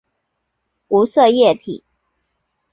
[0.87, 1.83] 无色液体。